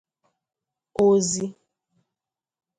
[1.05, 1.45] ozi